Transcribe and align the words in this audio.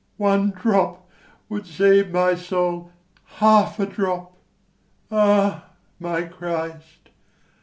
One 0.17 0.49
drop 0.49 1.07
would 1.47 1.67
save 1.67 2.09
my 2.09 2.33
soul, 2.33 2.89
half 3.37 3.79
a 3.79 3.85
drop: 3.85 4.35
ah, 5.11 5.65
my 5.99 6.23
Christ! 6.23 7.09